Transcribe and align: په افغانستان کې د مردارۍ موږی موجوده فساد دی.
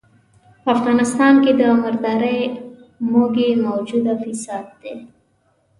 په 0.63 0.69
افغانستان 0.77 1.33
کې 1.43 1.51
د 1.61 1.63
مردارۍ 1.81 2.41
موږی 3.11 3.49
موجوده 3.65 4.13
فساد 4.23 4.65
دی. 4.81 4.95